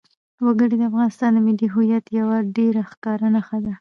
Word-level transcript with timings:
وګړي 0.45 0.75
د 0.79 0.83
افغانستان 0.91 1.31
د 1.35 1.37
ملي 1.47 1.67
هویت 1.73 2.05
یوه 2.19 2.37
ډېره 2.57 2.81
ښکاره 2.91 3.27
نښه 3.35 3.57
ده. 3.63 3.69